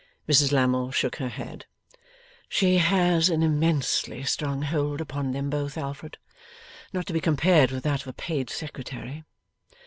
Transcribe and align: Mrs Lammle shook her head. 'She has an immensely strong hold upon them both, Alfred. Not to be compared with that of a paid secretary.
Mrs 0.27 0.51
Lammle 0.51 0.89
shook 0.91 1.17
her 1.17 1.29
head. 1.29 1.67
'She 2.49 2.77
has 2.79 3.29
an 3.29 3.43
immensely 3.43 4.23
strong 4.23 4.63
hold 4.63 4.99
upon 4.99 5.29
them 5.31 5.47
both, 5.51 5.77
Alfred. 5.77 6.17
Not 6.91 7.05
to 7.05 7.13
be 7.13 7.21
compared 7.21 7.69
with 7.69 7.83
that 7.83 8.01
of 8.01 8.07
a 8.07 8.13
paid 8.13 8.49
secretary. 8.49 9.25